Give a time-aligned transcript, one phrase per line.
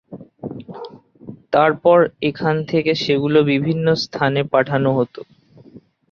[1.53, 1.97] তারপর
[2.29, 5.15] এখান থেকে সেগুলো বিভিন্ন স্থানে পাঠানো হত।